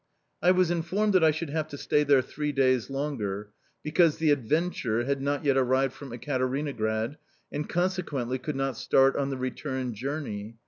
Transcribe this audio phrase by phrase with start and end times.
[0.41, 3.51] I was informed that I should have to stay there three days longer,
[3.83, 7.17] because the "Adventure" had not yet arrived from Ekaterinograd
[7.51, 10.57] and consequently could not start on the return journey.